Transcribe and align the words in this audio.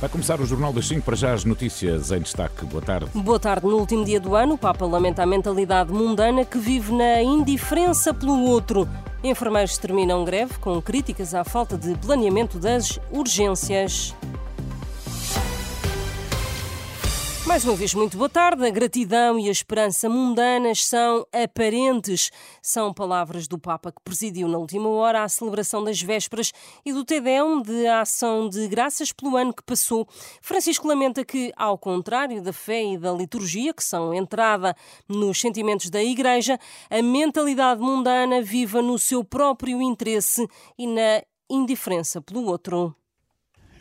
Vai 0.00 0.08
começar 0.08 0.40
o 0.40 0.46
Jornal 0.46 0.72
das 0.72 0.86
5 0.86 1.02
para 1.02 1.16
já 1.16 1.32
as 1.32 1.44
notícias 1.44 2.12
em 2.12 2.20
destaque. 2.20 2.64
Boa 2.66 2.80
tarde. 2.80 3.10
Boa 3.14 3.40
tarde. 3.40 3.66
No 3.66 3.78
último 3.78 4.04
dia 4.04 4.20
do 4.20 4.36
ano, 4.36 4.54
o 4.54 4.58
Papa 4.58 4.86
lamenta 4.86 5.24
a 5.24 5.26
mentalidade 5.26 5.92
mundana 5.92 6.44
que 6.44 6.56
vive 6.56 6.92
na 6.92 7.20
indiferença 7.20 8.14
pelo 8.14 8.44
outro. 8.44 8.88
Enfermeiros 9.24 9.76
terminam 9.76 10.24
greve 10.24 10.56
com 10.60 10.80
críticas 10.80 11.34
à 11.34 11.42
falta 11.42 11.76
de 11.76 11.96
planeamento 11.96 12.60
das 12.60 13.00
urgências. 13.10 14.14
Mais 17.48 17.64
uma 17.64 17.74
vez, 17.74 17.94
muito 17.94 18.18
boa 18.18 18.28
tarde. 18.28 18.66
A 18.66 18.70
gratidão 18.70 19.38
e 19.38 19.48
a 19.48 19.50
esperança 19.50 20.06
mundanas 20.06 20.84
são 20.84 21.26
aparentes. 21.32 22.30
São 22.60 22.92
palavras 22.92 23.48
do 23.48 23.58
Papa 23.58 23.90
que 23.90 24.02
presidiu 24.04 24.46
na 24.46 24.58
última 24.58 24.86
hora 24.90 25.22
a 25.22 25.28
celebração 25.30 25.82
das 25.82 26.00
vésperas 26.00 26.52
e 26.84 26.92
do 26.92 27.06
Tedeum 27.06 27.62
de 27.62 27.86
ação 27.86 28.50
de 28.50 28.68
graças 28.68 29.12
pelo 29.12 29.34
ano 29.34 29.54
que 29.54 29.62
passou. 29.62 30.06
Francisco 30.42 30.86
lamenta 30.86 31.24
que, 31.24 31.50
ao 31.56 31.78
contrário 31.78 32.42
da 32.42 32.52
fé 32.52 32.84
e 32.84 32.98
da 32.98 33.12
liturgia, 33.12 33.72
que 33.72 33.82
são 33.82 34.12
entrada 34.12 34.76
nos 35.08 35.40
sentimentos 35.40 35.88
da 35.88 36.02
Igreja, 36.04 36.60
a 36.90 37.00
mentalidade 37.00 37.80
mundana 37.80 38.42
viva 38.42 38.82
no 38.82 38.98
seu 38.98 39.24
próprio 39.24 39.80
interesse 39.80 40.46
e 40.78 40.86
na 40.86 41.22
indiferença 41.48 42.20
pelo 42.20 42.44
outro. 42.44 42.94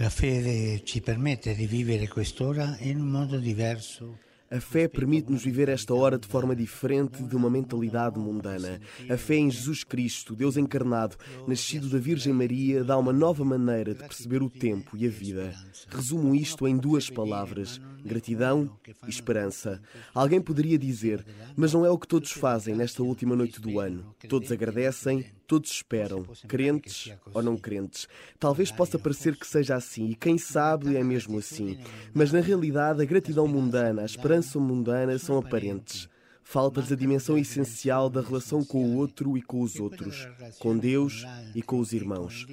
La 0.00 0.08
fede 0.08 0.82
ci 0.82 1.02
permette 1.02 1.54
di 1.54 1.66
vivere 1.66 2.08
quest'ora 2.08 2.74
in 2.80 3.00
un 3.00 3.08
modo 3.08 3.36
diverso. 3.36 4.16
A 4.50 4.58
fé 4.58 4.88
permite-nos 4.88 5.44
viver 5.44 5.68
esta 5.68 5.94
hora 5.94 6.18
de 6.18 6.26
forma 6.26 6.56
diferente 6.56 7.22
de 7.22 7.36
uma 7.36 7.50
mentalidade 7.50 8.18
mundana. 8.18 8.80
A 9.10 9.18
fé 9.18 9.36
em 9.36 9.50
Jesus 9.50 9.84
Cristo, 9.84 10.34
Deus 10.34 10.56
encarnado, 10.56 11.16
nascido 11.46 11.86
da 11.86 11.98
Virgem 11.98 12.32
Maria, 12.32 12.82
dá 12.82 12.96
uma 12.96 13.12
nova 13.12 13.44
maneira 13.44 13.94
de 13.94 14.00
perceber 14.00 14.42
o 14.42 14.48
tempo 14.48 14.96
e 14.96 15.06
a 15.06 15.10
vida. 15.10 15.54
Resumo 15.90 16.34
isto 16.34 16.66
em 16.66 16.78
duas 16.78 17.10
palavras: 17.10 17.78
gratidão 18.02 18.74
e 19.06 19.10
esperança. 19.10 19.82
Alguém 20.14 20.40
poderia 20.40 20.78
dizer, 20.78 21.24
mas 21.54 21.74
não 21.74 21.84
é 21.84 21.90
o 21.90 21.98
que 21.98 22.08
todos 22.08 22.32
fazem 22.32 22.74
nesta 22.74 23.02
última 23.02 23.36
noite 23.36 23.60
do 23.60 23.78
ano. 23.78 24.16
Todos 24.28 24.50
agradecem, 24.50 25.26
todos 25.50 25.72
esperam, 25.72 26.22
crentes 26.46 27.12
ou 27.34 27.42
não 27.42 27.56
crentes. 27.56 28.06
Talvez 28.38 28.70
possa 28.70 29.00
parecer 29.00 29.36
que 29.36 29.44
seja 29.44 29.74
assim, 29.74 30.10
e 30.10 30.14
quem 30.14 30.38
sabe 30.38 30.96
é 30.96 31.02
mesmo 31.02 31.40
assim. 31.40 31.76
Mas 32.14 32.30
na 32.30 32.38
realidade, 32.38 33.02
a 33.02 33.04
gratidão 33.04 33.48
mundana, 33.48 34.02
a 34.02 34.04
esperança 34.04 34.60
mundana 34.60 35.18
são 35.18 35.36
aparentes. 35.38 36.08
Falta-lhes 36.44 36.92
a 36.92 36.94
dimensão 36.96 37.36
essencial 37.36 38.08
da 38.08 38.20
relação 38.20 38.64
com 38.64 38.84
o 38.84 38.96
outro 38.96 39.36
e 39.36 39.42
com 39.42 39.60
os 39.60 39.80
outros, 39.80 40.28
com 40.60 40.78
Deus 40.78 41.26
e 41.52 41.62
com 41.62 41.80
os 41.80 41.92
irmãos. 41.92 42.46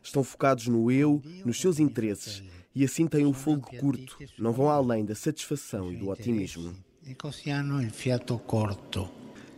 Estão 0.00 0.22
focados 0.22 0.68
no 0.68 0.92
eu, 0.92 1.20
nos 1.44 1.60
seus 1.60 1.80
interesses, 1.80 2.40
e 2.72 2.84
assim 2.84 3.08
têm 3.08 3.26
o 3.26 3.32
fogo 3.32 3.68
curto, 3.80 4.16
não 4.38 4.52
vão 4.52 4.70
além 4.70 5.04
da 5.04 5.16
satisfação 5.16 5.92
e 5.92 5.96
do 5.96 6.08
otimismo. 6.08 6.72
E 7.04 7.16
così 7.16 7.50
hanno 7.50 7.82
il 7.82 7.90
fiato 7.90 8.38
corto, 8.38 9.12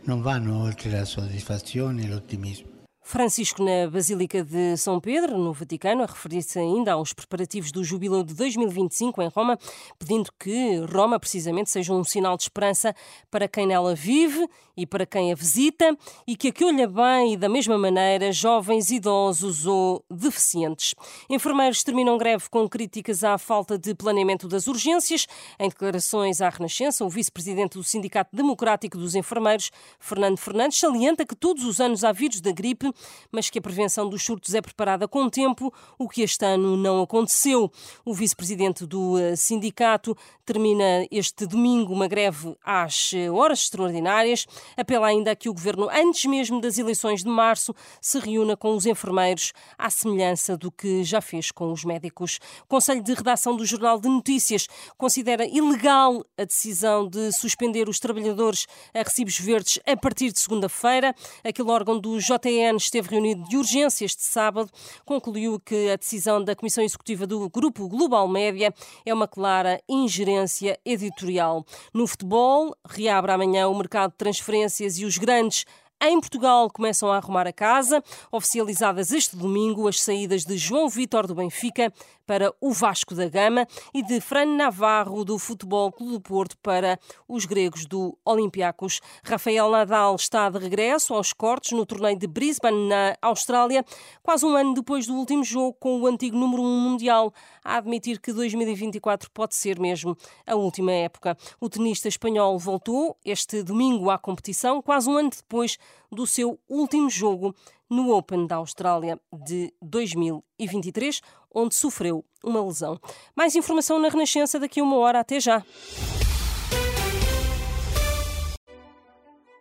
non 0.05 0.21
vanno 0.21 0.57
oltre 0.63 0.89
la 0.89 1.05
soddisfazione 1.05 2.03
e 2.03 2.07
l'ottimismo. 2.09 2.76
Francisco 3.07 3.63
na 3.63 3.89
Basílica 3.89 4.43
de 4.43 4.75
São 4.75 4.99
Pedro, 4.99 5.37
no 5.37 5.53
Vaticano, 5.53 6.03
a 6.03 6.05
referir-se 6.05 6.59
ainda 6.59 6.91
aos 6.91 7.13
preparativos 7.13 7.71
do 7.71 7.81
jubileu 7.81 8.21
de 8.21 8.33
2025 8.33 9.21
em 9.21 9.29
Roma, 9.29 9.57
pedindo 9.97 10.29
que 10.37 10.79
Roma, 10.93 11.17
precisamente, 11.17 11.69
seja 11.69 11.93
um 11.93 12.03
sinal 12.03 12.35
de 12.35 12.43
esperança 12.43 12.93
para 13.31 13.47
quem 13.47 13.65
nela 13.65 13.95
vive 13.95 14.45
e 14.75 14.85
para 14.85 15.05
quem 15.05 15.31
a 15.31 15.35
visita 15.35 15.97
e 16.27 16.35
que 16.35 16.49
acolha 16.49 16.85
bem 16.85 17.33
e 17.33 17.37
da 17.37 17.47
mesma 17.47 17.77
maneira 17.77 18.29
jovens, 18.33 18.91
idosos 18.91 19.65
ou 19.65 20.03
deficientes. 20.11 20.93
Enfermeiros 21.29 21.83
terminam 21.83 22.17
greve 22.17 22.49
com 22.49 22.67
críticas 22.67 23.23
à 23.23 23.37
falta 23.37 23.77
de 23.77 23.95
planeamento 23.95 24.49
das 24.49 24.67
urgências. 24.67 25.27
Em 25.57 25.69
declarações 25.69 26.41
à 26.41 26.49
Renascença, 26.49 27.05
o 27.05 27.09
vice-presidente 27.09 27.77
do 27.77 27.83
Sindicato 27.85 28.35
Democrático 28.35 28.97
dos 28.97 29.15
Enfermeiros, 29.15 29.71
Fernando 29.97 30.37
Fernandes, 30.37 30.77
salienta 30.77 31.25
que 31.25 31.35
todos 31.35 31.63
os 31.63 31.79
anos 31.79 32.03
há 32.03 32.11
vírus 32.11 32.41
da 32.41 32.51
gripe 32.51 32.91
mas 33.31 33.49
que 33.49 33.59
a 33.59 33.61
prevenção 33.61 34.09
dos 34.09 34.23
surtos 34.23 34.53
é 34.53 34.61
preparada 34.61 35.07
com 35.07 35.29
tempo, 35.29 35.73
o 35.97 36.07
que 36.07 36.21
este 36.21 36.45
ano 36.45 36.77
não 36.77 37.01
aconteceu. 37.01 37.71
O 38.05 38.13
vice-presidente 38.13 38.85
do 38.85 39.17
eh, 39.17 39.35
sindicato 39.35 40.15
termina 40.45 41.05
este 41.11 41.45
domingo 41.45 41.93
uma 41.93 42.07
greve 42.07 42.55
às 42.63 43.11
eh, 43.13 43.29
horas 43.29 43.59
extraordinárias. 43.59 44.45
Apela 44.75 45.07
ainda 45.07 45.31
a 45.31 45.35
que 45.35 45.49
o 45.49 45.53
governo, 45.53 45.89
antes 45.89 46.25
mesmo 46.25 46.61
das 46.61 46.77
eleições 46.77 47.23
de 47.23 47.29
março, 47.29 47.73
se 48.01 48.19
reúna 48.19 48.55
com 48.55 48.75
os 48.75 48.85
enfermeiros, 48.85 49.51
à 49.77 49.89
semelhança 49.89 50.57
do 50.57 50.71
que 50.71 51.03
já 51.03 51.21
fez 51.21 51.51
com 51.51 51.71
os 51.71 51.83
médicos. 51.83 52.39
O 52.63 52.67
Conselho 52.67 53.03
de 53.03 53.13
Redação 53.13 53.55
do 53.55 53.65
Jornal 53.65 53.99
de 53.99 54.07
Notícias 54.07 54.67
considera 54.97 55.45
ilegal 55.45 56.23
a 56.37 56.43
decisão 56.43 57.07
de 57.07 57.31
suspender 57.31 57.89
os 57.89 57.99
trabalhadores 57.99 58.67
a 58.93 58.99
recibos 58.99 59.39
verdes 59.39 59.79
a 59.85 59.95
partir 59.97 60.31
de 60.31 60.39
segunda-feira. 60.39 61.13
Aquele 61.43 61.69
órgão 61.69 61.99
do 61.99 62.17
JN 62.19 62.77
esteve 62.87 63.09
reunido 63.09 63.43
de 63.47 63.57
urgência 63.57 64.05
este 64.05 64.23
sábado, 64.23 64.69
concluiu 65.05 65.59
que 65.59 65.89
a 65.89 65.95
decisão 65.95 66.43
da 66.43 66.55
Comissão 66.55 66.83
Executiva 66.83 67.27
do 67.27 67.49
Grupo 67.49 67.87
Global 67.87 68.27
Média 68.27 68.73
é 69.05 69.13
uma 69.13 69.27
clara 69.27 69.81
ingerência 69.87 70.79
editorial. 70.85 71.65
No 71.93 72.07
futebol, 72.07 72.75
reabre 72.87 73.31
amanhã 73.31 73.67
o 73.67 73.77
mercado 73.77 74.11
de 74.11 74.17
transferências 74.17 74.97
e 74.97 75.05
os 75.05 75.17
grandes 75.17 75.65
em 76.01 76.19
Portugal 76.19 76.69
começam 76.69 77.11
a 77.11 77.17
arrumar 77.17 77.47
a 77.47 77.53
casa, 77.53 78.03
oficializadas 78.31 79.11
este 79.11 79.35
domingo 79.35 79.87
as 79.87 79.99
saídas 79.99 80.43
de 80.43 80.55
João 80.55 80.87
Vitor 80.87 81.25
do 81.25 81.33
Benfica 81.33 81.91
para 82.25 82.53
o 82.59 82.71
Vasco 82.71 83.15
da 83.15 83.27
Gama 83.29 83.65
e 83.93 84.03
de 84.03 84.19
Fran 84.19 84.45
Navarro 84.45 85.23
do 85.23 85.39
Futebol 85.39 85.91
Clube 85.91 86.13
do 86.13 86.21
Porto 86.21 86.57
para 86.61 86.99
os 87.27 87.45
gregos 87.45 87.85
do 87.85 88.17
Olympiacos. 88.25 88.99
Rafael 89.23 89.71
Nadal 89.71 90.15
está 90.15 90.49
de 90.49 90.59
regresso 90.59 91.13
aos 91.13 91.31
cortes 91.31 91.71
no 91.71 91.85
torneio 91.85 92.19
de 92.19 92.27
Brisbane 92.27 92.89
na 92.89 93.15
Austrália, 93.21 93.83
quase 94.21 94.45
um 94.45 94.55
ano 94.55 94.73
depois 94.73 95.07
do 95.07 95.15
último 95.15 95.43
jogo 95.43 95.77
com 95.79 96.01
o 96.01 96.05
antigo 96.05 96.37
número 96.37 96.61
1 96.61 96.79
mundial, 96.79 97.33
a 97.63 97.77
admitir 97.77 98.19
que 98.19 98.33
2024 98.33 99.31
pode 99.31 99.55
ser 99.55 99.79
mesmo 99.79 100.15
a 100.45 100.55
última 100.55 100.91
época. 100.91 101.35
O 101.61 101.69
tenista 101.69 102.07
espanhol 102.07 102.59
voltou 102.59 103.17
este 103.23 103.63
domingo 103.63 104.09
à 104.09 104.17
competição, 104.17 104.81
quase 104.81 105.09
um 105.09 105.17
ano 105.17 105.29
depois 105.29 105.77
do 106.11 106.25
seu 106.25 106.59
último 106.69 107.09
jogo 107.09 107.55
no 107.89 108.13
Open 108.13 108.45
da 108.47 108.57
Austrália 108.57 109.19
de 109.45 109.73
2023, 109.81 111.21
onde 111.53 111.75
sofreu 111.75 112.23
uma 112.43 112.63
lesão. 112.65 112.99
Mais 113.35 113.55
informação 113.55 113.99
na 113.99 114.09
Renascença 114.09 114.59
daqui 114.59 114.79
a 114.79 114.83
uma 114.83 114.97
hora. 114.97 115.19
Até 115.19 115.39
já. 115.39 115.63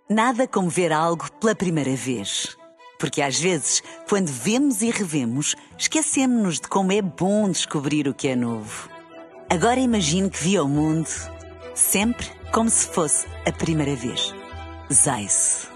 Nada 0.08 0.46
como 0.46 0.68
ver 0.68 0.92
algo 0.92 1.30
pela 1.40 1.54
primeira 1.54 1.94
vez. 1.96 2.56
Porque 2.98 3.20
às 3.20 3.38
vezes, 3.38 3.82
quando 4.08 4.28
vemos 4.28 4.80
e 4.80 4.90
revemos, 4.90 5.54
esquecemos-nos 5.76 6.60
de 6.60 6.68
como 6.68 6.92
é 6.92 7.02
bom 7.02 7.50
descobrir 7.50 8.08
o 8.08 8.14
que 8.14 8.28
é 8.28 8.36
novo. 8.36 8.88
Agora 9.50 9.78
imagine 9.78 10.30
que 10.30 10.42
viu 10.42 10.64
o 10.64 10.68
mundo 10.68 11.08
sempre 11.74 12.26
como 12.52 12.70
se 12.70 12.86
fosse 12.88 13.26
a 13.44 13.52
primeira 13.52 13.94
vez. 13.94 14.34
Zais. 14.90 15.75